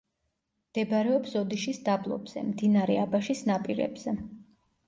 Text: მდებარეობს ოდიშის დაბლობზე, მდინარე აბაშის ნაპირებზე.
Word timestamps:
მდებარეობს 0.69 1.35
ოდიშის 1.41 1.81
დაბლობზე, 1.89 2.45
მდინარე 2.49 2.99
აბაშის 3.05 3.47
ნაპირებზე. 3.51 4.19